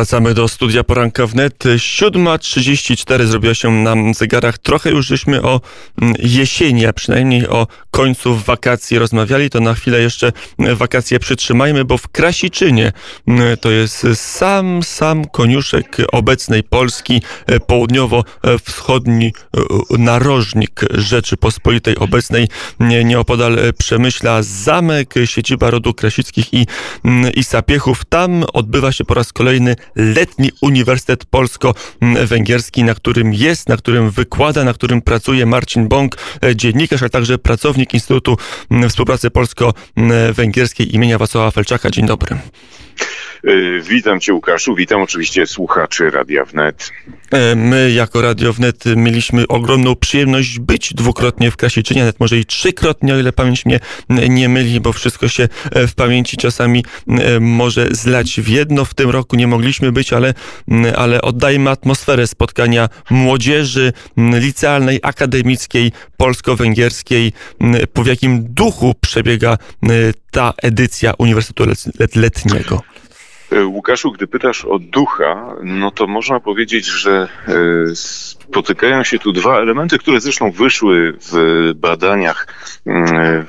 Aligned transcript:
Wracamy 0.00 0.34
do 0.34 0.48
studia 0.48 0.84
poranka 0.84 1.26
wnet. 1.26 1.64
7.34 1.64 3.26
zrobiła 3.26 3.54
się 3.54 3.70
na 3.70 3.94
zegarach. 4.14 4.58
Trochę 4.58 4.90
już 4.90 5.06
żeśmy 5.06 5.42
o 5.42 5.60
mm, 6.02 6.14
jesieni, 6.18 6.86
a 6.86 6.92
przynajmniej 6.92 7.48
o 7.48 7.66
końcu 7.90 8.36
wakacji 8.36 8.98
rozmawiali. 8.98 9.50
To 9.50 9.60
na 9.60 9.74
chwilę 9.74 10.00
jeszcze 10.00 10.32
wakacje 10.58 11.18
przytrzymajmy, 11.18 11.84
bo 11.84 11.98
w 11.98 12.08
Krasiczynie 12.08 12.92
mm, 13.28 13.56
to 13.56 13.70
jest 13.70 14.06
sam, 14.14 14.82
sam 14.82 15.24
koniuszek 15.24 15.96
obecnej 16.12 16.62
Polski, 16.62 17.22
e, 17.46 17.60
południowo-wschodni 17.60 19.26
e, 19.56 19.60
narożnik 19.98 20.80
Rzeczypospolitej 20.90 21.96
obecnej, 21.96 22.48
nieopodal 23.04 23.58
Przemyśla, 23.78 24.42
zamek, 24.42 25.14
siedziba 25.24 25.70
rodu 25.70 25.94
Krasickich 25.94 26.54
i, 26.54 26.66
mm, 27.04 27.32
i 27.32 27.44
Sapiechów. 27.44 28.04
Tam 28.04 28.44
odbywa 28.52 28.92
się 28.92 29.04
po 29.04 29.14
raz 29.14 29.32
kolejny 29.32 29.76
letni 29.96 30.50
Uniwersytet 30.60 31.24
Polsko-Węgierski, 31.24 32.84
na 32.84 32.94
którym 32.94 33.34
jest, 33.34 33.68
na 33.68 33.76
którym 33.76 34.10
wykłada, 34.10 34.64
na 34.64 34.72
którym 34.72 35.02
pracuje 35.02 35.46
Marcin 35.46 35.88
Bąk, 35.88 36.16
e, 36.44 36.56
dziennikarz, 36.56 37.02
a 37.02 37.08
także 37.08 37.38
pracownik 37.38 37.94
Instytutu 37.94 38.36
Współpracy 38.88 39.30
Polsko-Węgierskiej 39.30 40.94
imienia 40.94 41.18
Wacława 41.18 41.50
Felczaka. 41.50 41.90
Dzień 41.90 42.06
dobry. 42.06 42.36
E, 43.44 43.80
witam 43.80 44.20
Cię 44.20 44.34
Łukaszu, 44.34 44.74
witam 44.74 45.02
oczywiście 45.02 45.46
słuchaczy 45.46 46.10
Radia 46.10 46.44
Wnet. 46.44 46.92
E, 47.30 47.56
my 47.56 47.92
jako 47.92 48.22
Radio 48.22 48.52
Wnet 48.52 48.84
mieliśmy 48.96 49.46
ogromną 49.48 49.96
przyjemność 49.96 50.58
być 50.58 50.94
dwukrotnie 50.94 51.50
w 51.50 51.56
Krasiczynie, 51.56 52.00
nawet 52.00 52.20
może 52.20 52.38
i 52.38 52.44
trzykrotnie, 52.44 53.14
o 53.14 53.18
ile 53.18 53.32
pamięć 53.32 53.66
mnie 53.66 53.80
nie 54.08 54.48
myli, 54.48 54.80
bo 54.80 54.92
wszystko 54.92 55.28
się 55.28 55.48
e, 55.72 55.86
w 55.86 55.94
pamięci 55.94 56.36
czasami 56.36 56.84
może 57.40 57.88
zlać 57.90 58.40
w 58.40 58.48
jedno. 58.48 58.84
W 58.84 58.94
tym 58.94 59.10
roku 59.10 59.36
nie 59.36 59.46
mogliśmy 59.46 59.92
być, 59.92 60.12
ale, 60.12 60.34
ale 60.96 61.22
oddajmy 61.22 61.70
atmosferę 61.70 62.26
spotkania 62.26 62.88
młodzieży 63.10 63.92
licealnej, 64.16 65.00
akademickiej, 65.02 65.92
polsko-węgierskiej, 66.16 67.32
w 67.96 68.06
jakim 68.06 68.54
duchu 68.54 68.94
przebiega 69.00 69.58
ta 70.30 70.52
edycja 70.62 71.14
Uniwersytetu 71.18 71.64
Letniego. 72.14 72.82
E, 73.52 73.64
Łukaszu, 73.64 74.12
gdy 74.12 74.26
pytasz 74.26 74.64
o 74.64 74.78
ducha, 74.78 75.54
no 75.62 75.90
to 75.90 76.06
można 76.06 76.40
powiedzieć, 76.40 76.86
że 76.86 77.28
e, 77.48 77.54
spotykają 77.94 79.02
się 79.04 79.18
tu 79.18 79.32
dwa 79.32 79.58
elementy, 79.58 79.98
które 79.98 80.20
zresztą 80.20 80.50
wyszły 80.50 81.14
w 81.32 81.72
badaniach 81.76 82.46
mm, 82.86 83.46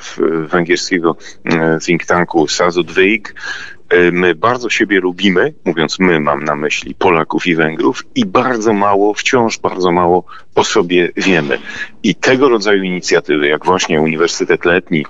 węgierskiego 0.47 1.17
e, 1.45 1.79
think 1.85 2.05
tanku 2.05 2.47
Sazodweig. 2.47 3.29
E, 3.29 3.80
my 4.11 4.35
bardzo 4.35 4.69
siebie 4.69 4.99
lubimy, 4.99 5.53
mówiąc 5.65 5.99
my 5.99 6.19
mam 6.19 6.43
na 6.43 6.55
myśli 6.55 6.95
Polaków 6.95 7.47
i 7.47 7.55
Węgrów 7.55 8.03
i 8.15 8.25
bardzo 8.25 8.73
mało, 8.73 9.13
wciąż 9.13 9.59
bardzo 9.59 9.91
mało 9.91 10.25
o 10.55 10.63
sobie 10.63 11.09
wiemy. 11.17 11.57
I 12.03 12.15
tego 12.15 12.49
rodzaju 12.49 12.83
inicjatywy, 12.83 13.47
jak 13.47 13.65
właśnie 13.65 14.01
Uniwersytet 14.01 14.65
Letni, 14.65 15.05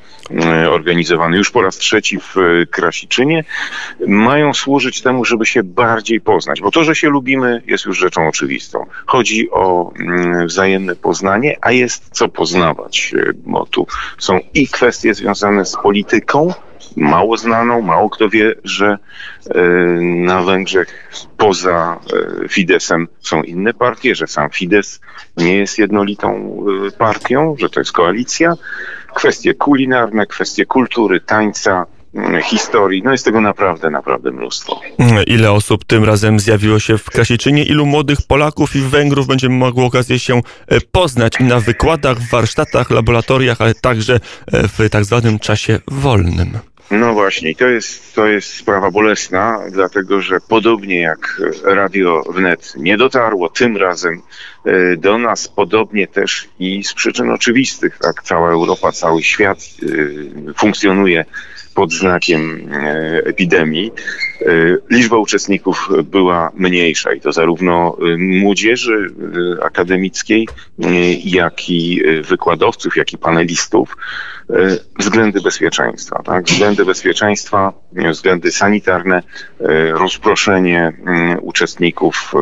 e, 0.45 0.69
organizowany 0.69 1.37
już 1.37 1.51
po 1.51 1.61
raz 1.61 1.77
trzeci 1.77 2.19
w 2.19 2.37
e, 2.37 2.65
Krasiczynie, 2.65 3.43
mają 4.07 4.53
służyć 4.53 5.01
temu, 5.01 5.25
żeby 5.25 5.45
się 5.45 5.63
bardziej 5.63 6.21
poznać. 6.21 6.61
Bo 6.61 6.71
to, 6.71 6.83
że 6.83 6.95
się 6.95 7.09
lubimy, 7.09 7.61
jest 7.67 7.85
już 7.85 7.97
rzeczą 7.97 8.27
oczywistą. 8.27 8.85
Chodzi 9.05 9.51
o 9.51 9.93
mm, 9.99 10.47
wzajemne 10.47 10.95
poznanie, 10.95 11.57
a 11.61 11.71
jest 11.71 12.09
co 12.11 12.29
poznawać. 12.29 13.13
Bo 13.35 13.65
tu 13.65 13.87
są 14.17 14.39
i 14.53 14.67
kwestie 14.67 15.13
związane 15.13 15.65
z 15.65 15.75
polityką, 15.75 16.53
mało 16.95 17.37
znaną. 17.37 17.81
Mało 17.81 18.09
kto 18.09 18.29
wie, 18.29 18.55
że 18.63 18.97
e, 19.49 19.61
na 20.01 20.41
Węgrzech 20.41 21.11
poza 21.37 21.99
e, 22.43 22.47
Fidesem 22.47 23.07
są 23.19 23.43
inne 23.43 23.73
partie, 23.73 24.15
że 24.15 24.27
sam 24.27 24.49
Fides 24.49 25.01
nie 25.37 25.57
jest 25.57 25.79
jednolitą 25.79 26.57
e, 26.87 26.91
partią, 26.91 27.55
że 27.59 27.69
to 27.69 27.79
jest 27.79 27.91
koalicja. 27.91 28.53
Kwestie 29.15 29.53
kulinarne, 29.53 30.27
kwestie 30.27 30.65
kultury, 30.65 31.19
tańca, 31.19 31.85
historii. 32.43 33.03
No 33.03 33.11
jest 33.11 33.25
tego 33.25 33.41
naprawdę, 33.41 33.89
naprawdę 33.89 34.31
mnóstwo. 34.31 34.81
Ile 35.27 35.51
osób 35.51 35.85
tym 35.85 36.03
razem 36.03 36.39
zjawiło 36.39 36.79
się 36.79 36.97
w 36.97 37.05
Krasiczynie? 37.05 37.63
Ilu 37.63 37.85
młodych 37.85 38.17
Polaków 38.27 38.75
i 38.75 38.81
Węgrów 38.81 39.27
będzie 39.27 39.49
mogło 39.49 39.85
okazję 39.85 40.19
się 40.19 40.41
poznać 40.91 41.33
na 41.39 41.59
wykładach, 41.59 42.17
warsztatach, 42.31 42.89
laboratoriach, 42.89 43.61
ale 43.61 43.73
także 43.73 44.19
w 44.47 44.89
tak 44.89 45.05
zwanym 45.05 45.39
czasie 45.39 45.79
wolnym? 45.87 46.59
No 46.91 47.13
właśnie, 47.13 47.55
to 47.55 47.67
jest, 47.67 48.15
to 48.15 48.27
jest 48.27 48.53
sprawa 48.53 48.91
bolesna, 48.91 49.59
dlatego 49.71 50.21
że 50.21 50.39
podobnie 50.47 50.99
jak 50.99 51.41
Radio 51.63 52.23
Wnet 52.29 52.73
nie 52.77 52.97
dotarło 52.97 53.49
tym 53.49 53.77
razem 53.77 54.21
e, 54.65 54.97
do 54.97 55.17
nas, 55.17 55.47
podobnie 55.47 56.07
też 56.07 56.49
i 56.59 56.83
z 56.83 56.93
przyczyn 56.93 57.31
oczywistych, 57.31 57.97
tak? 58.01 58.23
Cała 58.23 58.51
Europa, 58.51 58.91
cały 58.91 59.23
świat 59.23 59.59
e, 59.59 60.53
funkcjonuje 60.53 61.25
pod 61.75 61.93
znakiem 61.93 62.69
e, 62.71 63.21
epidemii. 63.25 63.91
Liczba 64.89 65.17
uczestników 65.17 65.89
była 66.03 66.51
mniejsza 66.55 67.13
i 67.13 67.21
to 67.21 67.31
zarówno 67.31 67.97
młodzieży 68.17 69.13
akademickiej, 69.61 70.47
jak 71.23 71.69
i 71.69 72.01
wykładowców, 72.21 72.97
jak 72.97 73.13
i 73.13 73.17
panelistów. 73.17 73.95
E, 74.53 74.77
względy 74.99 75.41
bezpieczeństwa, 75.41 76.21
tak? 76.23 76.45
Względy 76.45 76.85
bezpieczeństwa, 76.85 77.73
względy 78.11 78.51
sanitarne, 78.51 79.23
e, 79.59 79.91
rozproszenie 79.91 80.93
uczestników, 81.41 82.33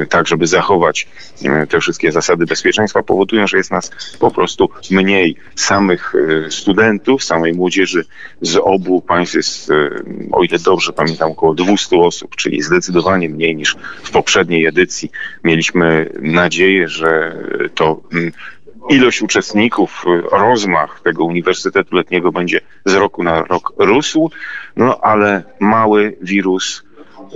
e, 0.00 0.06
tak 0.06 0.28
żeby 0.28 0.46
zachować 0.46 1.08
te 1.68 1.80
wszystkie 1.80 2.12
zasady 2.12 2.46
bezpieczeństwa, 2.46 3.02
powodują, 3.02 3.46
że 3.46 3.56
jest 3.56 3.70
nas 3.70 3.90
po 4.18 4.30
prostu 4.30 4.68
mniej 4.90 5.36
samych 5.54 6.12
studentów, 6.50 7.24
samej 7.24 7.52
młodzieży 7.52 8.04
z 8.40 8.56
obu 8.56 9.00
państw 9.00 9.34
jest, 9.34 9.70
o 10.32 10.42
ile 10.44 10.58
dobrze 10.58 10.92
pamiętam, 10.92 11.30
około 11.30 11.54
200 11.54 11.96
osób, 11.96 12.36
czyli 12.36 12.62
zdecydowanie 12.62 13.28
mniej 13.28 13.56
niż 13.56 13.76
w 14.02 14.10
poprzedniej 14.10 14.66
edycji. 14.66 15.10
Mieliśmy 15.44 16.10
nadzieję, 16.20 16.88
że 16.88 17.36
to 17.74 18.00
ilość 18.88 19.22
uczestników, 19.22 20.04
rozmach 20.32 21.00
tego 21.04 21.24
Uniwersytetu 21.24 21.96
Letniego 21.96 22.32
będzie 22.32 22.60
z 22.84 22.94
roku 22.94 23.22
na 23.22 23.42
rok 23.42 23.72
rósł, 23.78 24.30
no 24.76 25.00
ale 25.00 25.42
mały 25.60 26.16
wirus 26.22 26.82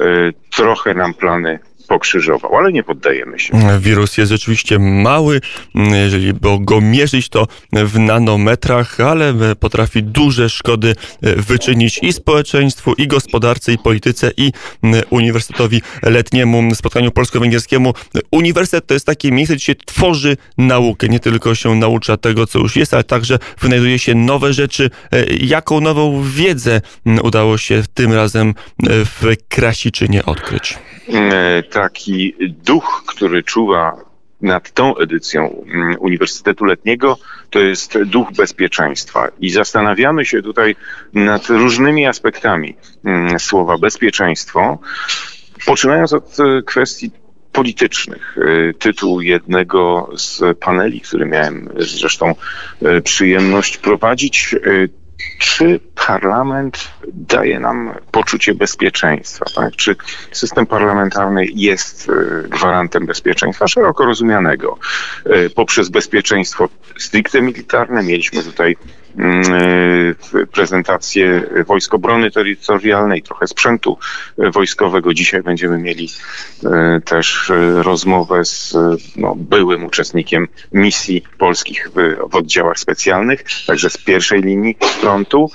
y, 0.01 0.33
trochę 0.51 0.95
nam 0.95 1.15
plany 1.15 1.59
pokrzyżował, 1.93 2.57
ale 2.57 2.73
nie 2.73 2.83
poddajemy 2.83 3.39
się. 3.39 3.79
Wirus 3.81 4.19
jest 4.19 4.33
rzeczywiście 4.33 4.79
mały, 4.79 5.41
jeżeli 5.75 6.33
go 6.61 6.81
mierzyć 6.81 7.29
to 7.29 7.47
w 7.73 7.99
nanometrach, 7.99 9.01
ale 9.01 9.35
potrafi 9.61 10.03
duże 10.03 10.49
szkody 10.49 10.95
wyczynić 11.23 11.99
i 12.03 12.13
społeczeństwu, 12.13 12.93
i 12.93 13.07
gospodarce, 13.07 13.73
i 13.73 13.79
polityce, 13.79 14.31
i 14.37 14.53
Uniwersytetowi 15.11 15.83
Letniemu, 16.03 16.75
spotkaniu 16.75 17.11
polsko-węgierskiemu. 17.11 17.95
Uniwersytet 18.31 18.87
to 18.87 18.95
jest 18.95 19.07
takie 19.07 19.33
miejsce, 19.33 19.55
gdzie 19.55 19.65
się 19.65 19.75
tworzy 19.75 20.37
naukę, 20.59 21.09
nie 21.09 21.21
tylko 21.21 21.55
się 21.55 21.75
naucza 21.75 22.17
tego, 22.17 22.47
co 22.47 22.59
już 22.59 22.77
jest, 22.77 22.95
ale 22.95 23.05
także 23.05 23.39
wynajduje 23.61 23.99
się 23.99 24.15
nowe 24.15 24.53
rzeczy. 24.53 24.91
Jaką 25.41 25.81
nową 25.81 26.23
wiedzę 26.23 26.81
udało 27.23 27.59
się 27.59 27.83
tym 27.95 28.13
razem 28.13 28.55
w 28.89 29.35
Krasiczynie 29.49 30.25
odkryć? 30.25 30.79
E, 31.09 31.63
taki 31.63 32.35
duch, 32.65 33.05
który 33.07 33.43
czuwa 33.43 33.97
nad 34.41 34.73
tą 34.73 34.97
edycją 34.97 35.65
mm, 35.67 35.97
Uniwersytetu 36.01 36.65
Letniego, 36.65 37.19
to 37.51 37.59
jest 37.59 38.03
duch 38.03 38.33
bezpieczeństwa. 38.33 39.29
I 39.41 39.51
zastanawiamy 39.51 40.25
się 40.25 40.43
tutaj 40.43 40.77
nad 41.13 41.47
różnymi 41.47 42.07
aspektami 42.07 42.77
mm, 43.05 43.39
słowa 43.39 43.79
bezpieczeństwo, 43.79 44.79
poczynając 45.67 46.13
od 46.13 46.41
e, 46.41 46.63
kwestii 46.63 47.11
politycznych. 47.53 48.37
E, 48.39 48.75
tytuł 48.75 49.21
jednego 49.21 50.11
z 50.17 50.59
paneli, 50.59 51.01
który 51.01 51.27
miałem 51.27 51.69
zresztą 51.79 52.35
przyjemność 53.05 53.77
prowadzić, 53.77 54.55
czy 55.39 55.81
parlament 56.07 56.89
daje 57.13 57.61
nam 57.61 57.95
poczucie 58.11 58.55
bezpieczeństwa? 58.55 59.45
Tak? 59.55 59.77
Czy 59.77 59.97
system 60.33 60.67
parlamentarny 60.67 61.47
jest 61.55 62.09
e, 62.09 62.49
gwarantem 62.49 63.07
bezpieczeństwa 63.07 63.69
szeroko 63.69 64.05
rozumianego? 64.05 64.79
E, 65.25 65.51
poprzez 65.51 65.89
bezpieczeństwo 65.89 66.69
stricte 66.99 67.43
militarne 67.43 68.03
mieliśmy 68.03 68.43
tutaj 68.43 68.77
prezentację 70.53 71.43
Wojsk 71.67 71.95
Obrony 71.95 72.31
Terytorialnej, 72.31 73.23
trochę 73.23 73.47
sprzętu 73.47 73.99
wojskowego. 74.39 75.15
Dzisiaj 75.15 75.43
będziemy 75.43 75.79
mieli 75.79 76.09
też 77.05 77.53
rozmowę 77.75 78.45
z 78.45 78.77
no, 79.17 79.35
byłym 79.37 79.85
uczestnikiem 79.85 80.49
misji 80.73 81.23
polskich 81.39 81.91
w, 81.95 82.31
w 82.31 82.37
oddziałach 82.37 82.79
specjalnych, 82.79 83.45
także 83.67 83.91
z 83.91 83.99
pierwszej 83.99 84.43
linii 84.43 84.77
frontu. 85.01 85.51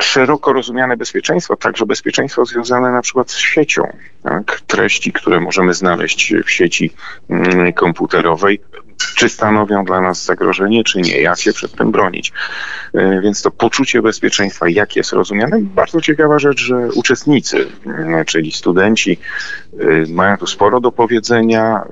szeroko 0.00 0.52
rozumiane 0.52 0.96
bezpieczeństwo, 0.96 1.56
także 1.56 1.86
bezpieczeństwo 1.86 2.44
związane 2.44 2.92
na 2.92 3.02
przykład 3.02 3.30
z 3.30 3.36
siecią. 3.36 3.82
Tak? 4.22 4.60
Treści, 4.66 5.12
które 5.12 5.40
możemy 5.40 5.74
znaleźć 5.74 6.34
w 6.44 6.50
sieci 6.50 6.90
mm, 7.30 7.72
komputerowej, 7.72 8.60
czy 9.14 9.28
stanowią 9.28 9.84
dla 9.84 10.00
nas 10.00 10.24
zagrożenie, 10.24 10.84
czy 10.84 11.00
nie, 11.00 11.20
jak 11.20 11.38
się 11.38 11.52
przed 11.52 11.76
tym 11.76 11.92
bronić. 11.92 12.32
E, 12.94 13.20
więc 13.20 13.42
to 13.42 13.50
poczucie 13.50 14.02
bezpieczeństwa, 14.02 14.68
jak 14.68 14.96
jest 14.96 15.12
rozumiane, 15.12 15.58
bardzo 15.60 16.00
ciekawa 16.00 16.38
rzecz, 16.38 16.60
że 16.60 16.88
uczestnicy, 16.94 17.66
mm, 17.86 18.24
czyli 18.24 18.52
studenci, 18.52 19.18
e, 19.72 20.12
mają 20.12 20.36
tu 20.36 20.46
sporo 20.46 20.80
do 20.80 20.92
powiedzenia. 20.92 21.82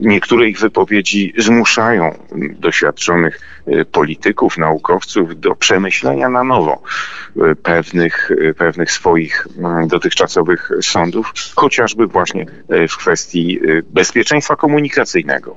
Niektóre 0.00 0.48
ich 0.48 0.58
wypowiedzi 0.58 1.32
zmuszają 1.38 2.14
doświadczonych 2.58 3.40
e, 3.66 3.84
polityków, 3.84 4.58
naukowców 4.58 5.40
do 5.40 5.54
przemyślenia 5.54 6.28
na 6.28 6.44
nowo 6.44 6.82
pewnych, 7.62 8.30
pewnych 8.58 8.90
swoich 8.90 9.46
mm, 9.58 9.88
dotychczasowych 9.88 10.70
sądów, 10.80 11.32
chociażby 11.56 12.06
właśnie 12.06 12.46
w 12.88 12.96
kwestii 12.96 13.60
bezpieczeństwa 13.90 14.56
komunikacyjnego 14.56 15.56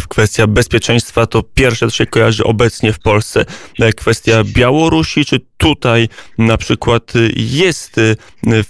w 0.00 0.08
kwestia 0.08 0.46
bezpieczeństwa, 0.46 1.26
to 1.26 1.42
pierwsze, 1.42 1.86
co 1.86 1.92
się 1.94 2.06
kojarzy 2.06 2.44
obecnie 2.44 2.92
w 2.92 2.98
Polsce, 2.98 3.44
e, 3.80 3.92
kwestia 3.92 4.44
Białorusi, 4.44 5.24
czy 5.24 5.40
tutaj 5.64 6.08
na 6.38 6.56
przykład 6.56 7.12
jest 7.36 7.98
e, 7.98 8.14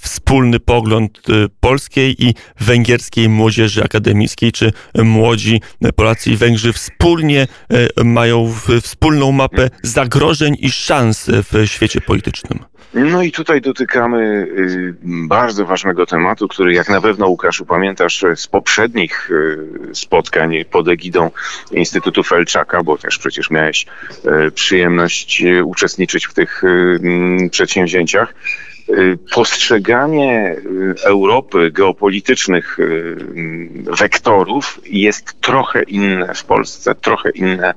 wspólny 0.01 0.61
pogląd 0.61 1.19
e, 1.19 1.33
polskiej 1.61 2.25
i 2.25 2.35
węgierskiej 2.61 3.29
młodzieży 3.29 3.85
akademickiej, 3.85 4.53
czy 4.53 4.73
młodzi 5.05 5.61
Polacy 5.97 6.31
i 6.31 6.37
Węgrzy 6.37 6.73
wspólnie 6.73 7.47
mają 8.05 8.55
wspólną 8.83 9.33
mapę 9.33 9.71
zagrożeń 9.83 10.57
i 10.61 10.71
szans 10.71 11.31
w 11.53 11.67
świecie 11.67 12.01
politycznym? 12.01 12.59
No 12.95 13.23
i 13.23 13.33
tutaj 13.33 13.61
dotykamy 13.61 14.47
y, 14.59 14.95
bardzo 15.03 15.67
ważnego 15.67 16.07
tematu, 16.07 16.49
który 16.49 16.75
jak 16.75 16.89
na 16.89 17.01
pewno 17.01 17.29
Łukaszu 17.29 17.67
pamiętasz 17.67 18.25
z 18.35 18.47
poprzednich 18.47 19.31
y, 19.31 19.95
spotkań 19.95 20.65
pod 20.71 20.89
egidą 20.89 21.31
Instytutu 21.73 22.23
Felczaka, 22.23 22.83
bo 22.83 22.99
też 22.99 23.19
przecież 23.19 23.51
miałeś 23.51 23.87
y, 24.47 24.51
przyjemność 24.51 25.45
uczestniczyć 25.65 26.27
w 26.27 26.35
tych 26.35 26.63
przedsięwzięciach. 27.51 28.35
Y, 28.89 29.19
postrzeganie 29.35 30.57
y, 30.57 30.95
Europy 31.05 31.71
geopolitycznych 31.71 32.79
y, 32.79 33.17
wektorów 33.99 34.81
jest 34.87 35.41
trochę 35.41 35.83
inne 35.83 36.35
w 36.35 36.45
Polsce, 36.45 36.95
trochę 36.95 37.31
inne 37.31 37.75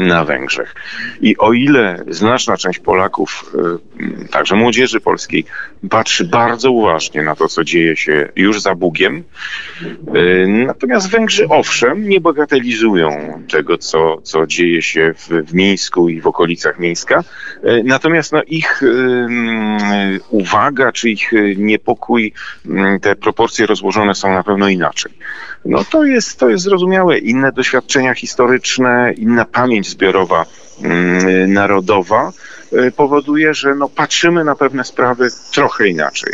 na 0.00 0.24
Węgrzech. 0.24 0.74
I 1.20 1.36
o 1.38 1.52
ile 1.52 2.04
znaczna 2.08 2.56
część 2.56 2.78
Polaków, 2.78 3.54
także 4.30 4.56
młodzieży 4.56 5.00
polskiej, 5.00 5.44
patrzy 5.90 6.24
bardzo 6.24 6.70
uważnie 6.70 7.22
na 7.22 7.36
to, 7.36 7.48
co 7.48 7.64
dzieje 7.64 7.96
się 7.96 8.28
już 8.36 8.60
za 8.60 8.74
Bugiem, 8.74 9.24
natomiast 10.46 11.10
Węgrzy 11.10 11.48
owszem 11.48 12.08
nie 12.08 12.20
bagatelizują 12.20 13.42
tego, 13.50 13.78
co, 13.78 14.20
co 14.22 14.46
dzieje 14.46 14.82
się 14.82 15.14
w, 15.16 15.28
w 15.28 15.54
Mińsku 15.54 16.08
i 16.08 16.20
w 16.20 16.26
okolicach 16.26 16.78
Mińska, 16.78 17.24
natomiast 17.84 18.32
no, 18.32 18.42
ich 18.46 18.82
uwaga, 20.30 20.92
czy 20.92 21.10
ich 21.10 21.32
y, 21.32 21.54
niepokój, 21.58 22.32
mm, 22.66 23.00
te 23.00 23.16
proporcje 23.16 23.66
rozłożone 23.66 24.14
są 24.14 24.32
na 24.32 24.42
pewno 24.42 24.68
inaczej. 24.68 25.12
No 25.64 25.84
to 25.84 26.04
jest, 26.04 26.38
to 26.38 26.48
jest 26.48 26.64
zrozumiałe. 26.64 27.18
Inne 27.18 27.52
doświadczenia 27.52 28.14
historyczne, 28.14 29.12
inna 29.16 29.44
pamięć 29.44 29.88
zbiorowa 29.88 30.46
mm, 30.82 31.52
narodowa 31.52 32.32
y, 32.72 32.92
powoduje, 32.92 33.54
że 33.54 33.74
no, 33.74 33.88
patrzymy 33.88 34.44
na 34.44 34.54
pewne 34.54 34.84
sprawy 34.84 35.28
trochę 35.52 35.88
inaczej. 35.88 36.32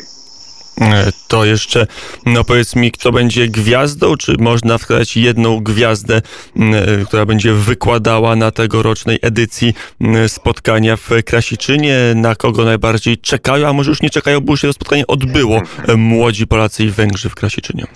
E, 0.81 1.13
to 1.29 1.45
jeszcze, 1.45 1.87
no 2.27 2.45
powiedz 2.45 2.77
mi, 2.77 2.93
kto 2.93 3.13
będzie 3.13 3.49
gwiazdą? 3.49 4.17
Czy 4.17 4.37
można 4.39 4.79
wskazać 4.79 5.17
jedną 5.17 5.61
gwiazdę, 5.61 6.23
e, 6.57 7.05
która 7.07 7.27
będzie 7.27 7.53
wykładała 7.53 8.37
na 8.37 8.51
tegorocznej 8.51 9.19
edycji 9.23 9.75
spotkania 10.27 10.97
w 10.97 11.11
Krasiczynie? 11.25 11.99
Na 12.15 12.35
kogo 12.35 12.65
najbardziej 12.65 13.19
czekają, 13.19 13.69
a 13.69 13.73
może 13.73 13.91
już 13.91 14.03
nie 14.03 14.11
czekają, 14.11 14.41
bo 14.41 14.53
już 14.53 14.61
się 14.61 14.69
to 14.69 14.73
spotkanie 14.73 15.07
odbyło, 15.07 15.63
e, 15.89 15.97
młodzi 16.13 16.47
Polacy 16.47 16.85
i 16.85 16.91
Węgrzy 16.91 17.29
w 17.29 17.35
Krasiczynie? 17.35 17.87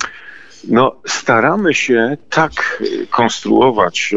No, 0.69 0.97
staramy 1.07 1.75
się 1.75 2.17
tak 2.31 2.83
konstruować 3.11 4.15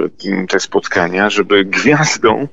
te 0.49 0.59
spotkania, 0.59 1.29
żeby 1.29 1.65
gwiazdą 1.65 2.47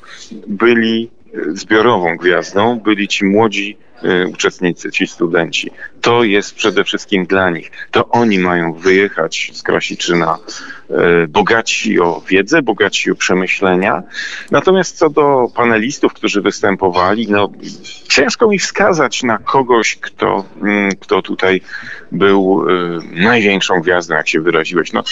byli, 0.46 1.10
zbiorową 1.54 2.16
gwiazdą, 2.16 2.80
byli 2.80 3.08
ci 3.08 3.24
młodzi 3.24 3.76
uczestnicy, 4.32 4.90
ci 4.90 5.06
studenci. 5.06 5.70
To 6.00 6.24
jest 6.24 6.54
przede 6.54 6.84
wszystkim 6.84 7.26
dla 7.26 7.50
nich. 7.50 7.70
To 7.90 8.08
oni 8.08 8.38
mają 8.38 8.72
wyjechać 8.72 9.50
z 9.54 9.62
Krasiczyna 9.62 10.38
y, 10.85 10.85
bogaci 11.28 12.00
o 12.00 12.22
wiedzę, 12.28 12.62
bogaci 12.62 13.10
o 13.10 13.14
przemyślenia. 13.14 14.02
Natomiast 14.50 14.98
co 14.98 15.10
do 15.10 15.48
panelistów, 15.54 16.12
którzy 16.12 16.42
występowali, 16.42 17.26
no 17.30 17.52
ciężko 18.08 18.48
mi 18.48 18.58
wskazać 18.58 19.22
na 19.22 19.38
kogoś, 19.38 19.96
kto, 19.96 20.44
mm, 20.62 20.90
kto 21.00 21.22
tutaj 21.22 21.60
był 22.12 22.68
y, 22.68 23.00
największą 23.12 23.80
gwiazdą, 23.80 24.14
jak 24.14 24.28
się 24.28 24.40
wyraziłeś. 24.40 24.92
No, 24.92 25.02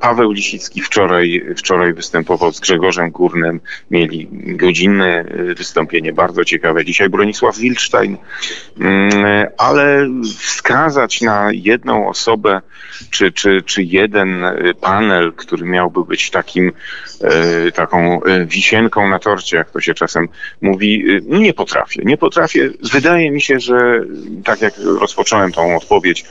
Paweł 0.00 0.32
Lisicki 0.32 0.80
wczoraj, 0.80 1.44
wczoraj 1.56 1.92
występował 1.92 2.52
z 2.52 2.60
Grzegorzem 2.60 3.10
Górnym, 3.10 3.60
mieli 3.90 4.28
godzinne 4.32 5.24
wystąpienie, 5.56 6.12
bardzo 6.12 6.44
ciekawe. 6.44 6.84
Dzisiaj 6.84 7.08
Bronisław 7.08 7.58
Wilczstein 7.58 8.16
Mm, 8.80 9.46
ale 9.58 10.08
wskazać 10.38 11.20
na 11.20 11.48
jedną 11.52 12.08
osobę, 12.08 12.60
czy, 13.10 13.32
czy, 13.32 13.62
czy 13.62 13.82
jeden 13.82 14.44
y, 14.44 14.74
panel, 15.14 15.32
który 15.32 15.64
miałby 15.64 16.04
być 16.04 16.30
takim, 16.30 16.72
y, 17.68 17.72
taką 17.72 18.24
y, 18.24 18.46
wisienką 18.46 19.08
na 19.08 19.18
torcie, 19.18 19.56
jak 19.56 19.70
to 19.70 19.80
się 19.80 19.94
czasem 19.94 20.28
mówi, 20.60 21.04
nie 21.22 21.54
potrafię. 21.54 22.02
Nie 22.04 22.16
potrafię. 22.16 22.70
Wydaje 22.92 23.30
mi 23.30 23.40
się, 23.40 23.60
że 23.60 24.00
tak 24.44 24.60
jak 24.60 24.74
rozpocząłem 25.00 25.52
tą 25.52 25.76
odpowiedź, 25.76 26.24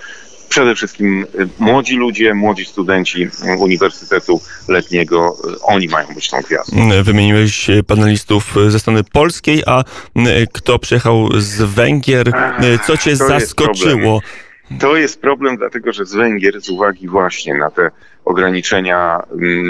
przede 0.50 0.76
wszystkim 0.76 1.26
młodzi 1.60 1.96
ludzie, 1.96 2.34
młodzi 2.34 2.66
studenci 2.66 3.28
Uniwersytetu 3.60 4.42
Letniego, 4.68 5.38
oni 5.64 5.88
mają 5.88 6.08
być 6.16 6.30
tą 6.30 6.42
gwiazdą. 6.42 7.04
Wymieniłeś 7.04 7.68
panelistów 7.88 8.56
ze 8.68 8.80
strony 8.80 9.04
polskiej, 9.04 9.64
a 9.66 9.84
kto 10.54 10.80
przyjechał 10.80 11.30
z 11.38 11.62
Węgier? 11.62 12.32
Co 12.88 12.98
cię 12.98 13.16
zaskoczyło? 13.16 14.22
To 14.80 14.98
jest 14.98 15.22
problem, 15.22 15.58
dlatego 15.58 15.94
że 15.94 16.06
z 16.06 16.14
Węgier, 16.14 16.62
z 16.62 16.70
uwagi 16.70 17.08
właśnie 17.08 17.54
na 17.54 17.70
te 17.72 17.92
ograniczenia 18.26 19.24
mm, 19.32 19.70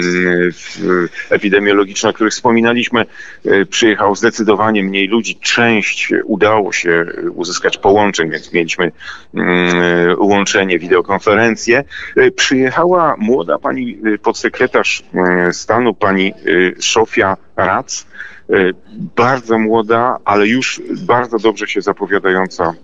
epidemiologiczne, 1.30 2.10
o 2.10 2.12
których 2.12 2.32
wspominaliśmy, 2.32 3.04
y, 3.46 3.66
przyjechało 3.66 4.14
zdecydowanie 4.14 4.84
mniej 4.84 5.08
ludzi. 5.08 5.36
Część 5.36 6.12
udało 6.24 6.72
się 6.72 7.06
uzyskać 7.34 7.78
połączeń, 7.78 8.30
więc 8.30 8.52
mieliśmy 8.52 8.92
mm, 9.34 10.16
łączenie, 10.18 10.78
wideokonferencję. 10.78 11.84
Y, 12.16 12.30
przyjechała 12.30 13.14
młoda 13.18 13.58
pani 13.58 13.98
y, 14.06 14.18
podsekretarz 14.18 15.04
stanu, 15.52 15.94
pani 15.94 16.32
Sofia 16.78 17.36
Rac, 17.56 18.06
bardzo 19.16 19.58
młoda, 19.58 20.18
ale 20.24 20.46
już 20.46 20.82
bardzo 21.06 21.38
dobrze 21.38 21.66
się 21.66 21.80
zapowiadająca 21.82 22.74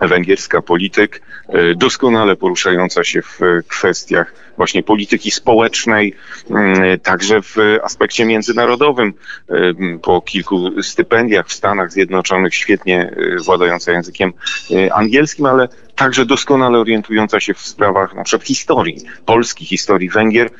węgierska 0.00 0.62
polityk, 0.62 1.22
e, 1.48 1.74
doskonale 1.74 2.36
poruszająca 2.36 3.04
się 3.04 3.22
w 3.22 3.40
kwestiach 3.68 4.32
właśnie 4.56 4.82
polityki 4.82 5.30
społecznej, 5.30 6.14
mm, 6.50 7.00
także 7.00 7.42
w 7.42 7.56
aspekcie 7.82 8.24
międzynarodowym. 8.24 9.14
E, 9.48 9.54
po 10.02 10.20
kilku 10.20 10.82
stypendiach 10.82 11.48
w 11.48 11.52
Stanach 11.52 11.92
Zjednoczonych, 11.92 12.54
świetnie 12.54 13.00
e, 13.02 13.42
władająca 13.44 13.92
językiem 13.92 14.32
angielskim, 14.92 15.46
ale 15.46 15.68
także 15.96 16.26
doskonale 16.26 16.78
orientująca 16.78 17.40
się 17.40 17.54
w 17.54 17.60
sprawach 17.60 18.14
na 18.14 18.24
przykład 18.24 18.46
historii, 18.46 18.98
polskiej 19.26 19.66
historii 19.66 20.10
Węgier. 20.10 20.50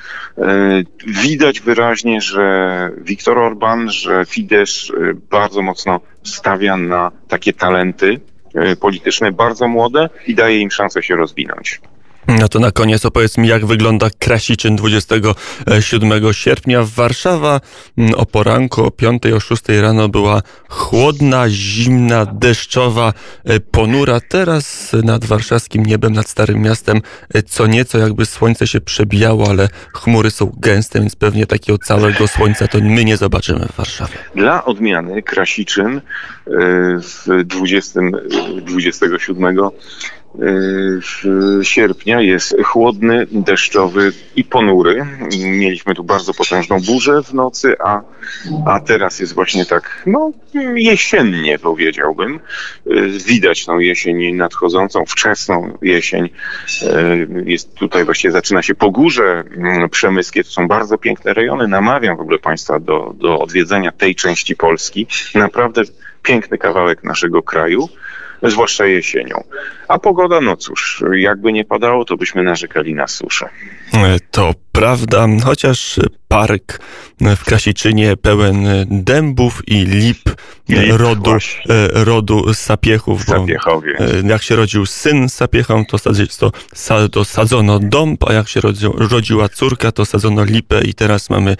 Widać 1.06 1.60
wyraźnie, 1.60 2.20
że 2.20 2.90
Viktor 2.98 3.38
Orban, 3.38 3.90
że 3.90 4.24
Fidesz 4.26 4.92
bardzo 5.30 5.62
mocno 5.62 6.00
stawia 6.22 6.76
na 6.76 7.12
takie 7.28 7.52
talenty, 7.52 8.20
E, 8.27 8.27
polityczne 8.80 9.32
bardzo 9.32 9.68
młode 9.68 10.08
i 10.26 10.34
daje 10.34 10.60
im 10.60 10.70
szansę 10.70 11.02
się 11.02 11.16
rozwinąć. 11.16 11.80
No 12.26 12.48
to 12.48 12.60
na 12.60 12.70
koniec 12.70 13.04
opowiedz 13.04 13.38
mi, 13.38 13.48
jak 13.48 13.66
wygląda 13.66 14.08
Krasiczyn 14.18 14.76
27 14.76 16.32
sierpnia. 16.32 16.82
Warszawa 16.96 17.60
mm, 17.98 18.14
o 18.14 18.26
poranku, 18.26 18.84
o 18.84 18.90
5, 18.90 19.26
o 19.26 19.40
6 19.40 19.62
rano 19.68 20.08
była 20.08 20.42
chłodna, 20.68 21.44
zimna, 21.48 22.26
deszczowa, 22.26 23.12
e, 23.44 23.60
ponura. 23.60 24.20
Teraz 24.20 24.92
nad 25.04 25.24
warszawskim 25.24 25.86
niebem, 25.86 26.12
nad 26.12 26.28
Starym 26.28 26.62
Miastem 26.62 27.00
e, 27.34 27.42
co 27.42 27.66
nieco 27.66 27.98
jakby 27.98 28.26
słońce 28.26 28.66
się 28.66 28.80
przebijało, 28.80 29.50
ale 29.50 29.68
chmury 29.94 30.30
są 30.30 30.52
gęste, 30.56 31.00
więc 31.00 31.16
pewnie 31.16 31.46
takiego 31.46 31.78
całego 31.78 32.28
słońca 32.28 32.68
to 32.68 32.78
my 32.80 33.04
nie 33.04 33.16
zobaczymy 33.16 33.66
w 33.72 33.76
Warszawie. 33.76 34.14
Dla 34.34 34.64
odmiany 34.64 35.22
Krasiczyn 35.22 35.96
e, 35.96 36.00
w 37.00 37.44
20, 37.44 38.00
27 38.62 39.58
sierpnia 41.62 42.20
jest 42.20 42.56
chłodny, 42.64 43.26
deszczowy 43.32 44.12
i 44.36 44.44
ponury. 44.44 45.06
Mieliśmy 45.38 45.94
tu 45.94 46.04
bardzo 46.04 46.34
potężną 46.34 46.80
burzę 46.80 47.22
w 47.22 47.34
nocy, 47.34 47.76
a, 47.84 48.02
a 48.66 48.80
teraz 48.80 49.20
jest 49.20 49.34
właśnie 49.34 49.66
tak, 49.66 50.02
no, 50.06 50.32
jesiennie 50.74 51.58
powiedziałbym. 51.58 52.40
Widać 53.26 53.64
tą 53.64 53.78
jesień 53.78 54.34
nadchodzącą, 54.34 55.04
wczesną 55.06 55.78
jesień. 55.82 56.28
Jest 57.44 57.74
tutaj 57.74 58.04
właściwie 58.04 58.32
zaczyna 58.32 58.62
się 58.62 58.74
pogórze 58.74 59.44
przemyskie, 59.90 60.44
to 60.44 60.50
są 60.50 60.68
bardzo 60.68 60.98
piękne 60.98 61.34
rejony. 61.34 61.68
Namawiam 61.68 62.16
w 62.16 62.20
ogóle 62.20 62.38
Państwa 62.38 62.80
do, 62.80 63.14
do 63.18 63.38
odwiedzenia 63.38 63.92
tej 63.92 64.14
części 64.14 64.56
Polski. 64.56 65.06
Naprawdę 65.34 65.82
piękny 66.22 66.58
kawałek 66.58 67.04
naszego 67.04 67.42
kraju 67.42 67.88
zwłaszcza 68.42 68.86
jesienią. 68.86 69.44
A 69.88 69.98
pogoda, 69.98 70.40
no 70.40 70.56
cóż, 70.56 71.04
jakby 71.12 71.52
nie 71.52 71.64
padało, 71.64 72.04
to 72.04 72.16
byśmy 72.16 72.42
narzekali 72.42 72.94
na 72.94 73.06
suszę. 73.06 73.48
To 74.30 74.54
prawda, 74.72 75.26
chociaż 75.44 76.00
park 76.28 76.80
w 77.20 77.44
Krasiczynie 77.44 78.16
pełen 78.16 78.68
dębów 78.86 79.62
i 79.66 79.84
lip, 79.84 80.30
lip 80.68 80.92
rodu, 80.96 81.30
e, 81.32 82.04
rodu 82.04 82.54
sapiechów. 82.54 83.24
Sapiechowie. 83.24 83.98
E, 83.98 84.28
jak 84.28 84.42
się 84.42 84.56
rodził 84.56 84.86
syn 84.86 85.28
sapiechą, 85.28 85.84
to, 85.84 85.98
to, 86.38 87.08
to 87.12 87.24
sadzono 87.24 87.78
dąb, 87.78 88.24
a 88.28 88.32
jak 88.32 88.48
się 88.48 88.60
rodziła 88.94 89.48
córka, 89.48 89.92
to 89.92 90.06
sadzono 90.06 90.44
lipę 90.44 90.84
i 90.84 90.94
teraz 90.94 91.30
mamy 91.30 91.56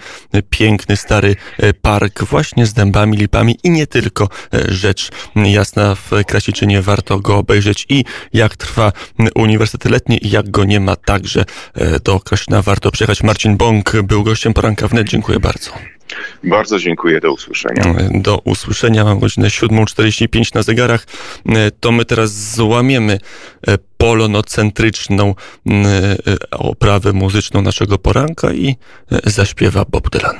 piękny, 0.49 0.97
stary 0.97 1.35
e, 1.57 1.73
park 1.73 2.23
właśnie 2.23 2.65
z 2.65 2.73
dębami, 2.73 3.17
lipami 3.17 3.57
i 3.63 3.69
nie 3.69 3.87
tylko. 3.87 4.29
Rzecz 4.67 5.09
jasna 5.35 5.95
w 5.95 6.09
Krasiczynie 6.27 6.81
warto 6.81 7.19
go 7.19 7.37
obejrzeć 7.37 7.85
i 7.89 8.05
jak 8.33 8.55
trwa 8.55 8.91
Uniwersytet 9.35 9.91
Letni 9.91 10.27
i 10.27 10.29
jak 10.29 10.51
go 10.51 10.65
nie 10.65 10.79
ma 10.79 10.95
także 10.95 11.45
do 12.03 12.19
Krasina 12.19 12.61
warto 12.61 12.91
przyjechać. 12.91 13.23
Marcin 13.23 13.57
Bąk 13.57 14.01
był 14.01 14.23
gościem 14.23 14.53
poranka 14.59 14.87
wnet. 14.87 15.07
Dziękuję 15.07 15.39
bardzo. 15.39 15.71
Bardzo 16.43 16.79
dziękuję, 16.79 17.19
do 17.19 17.33
usłyszenia. 17.33 17.95
Do 18.11 18.37
usłyszenia, 18.37 19.03
mam 19.03 19.19
godzinę 19.19 19.47
7.45 19.47 20.55
na 20.55 20.63
zegarach. 20.63 21.05
To 21.79 21.91
my 21.91 22.05
teraz 22.05 22.55
złamiemy 22.55 23.19
e, 23.67 23.77
polonocentryczną 23.97 25.35
e, 25.67 26.15
oprawę 26.51 27.13
muzyczną 27.13 27.61
naszego 27.61 27.97
poranka 27.97 28.51
i 28.53 28.75
e, 29.11 29.29
zaśpiewa 29.29 29.85
Bob 29.85 30.09
Dylan. 30.09 30.35